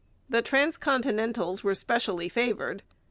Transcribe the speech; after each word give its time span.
The 0.31 0.41
transcontinentals 0.41 1.61
were 1.61 1.75
specially 1.75 2.27
favoured. 2.27 2.81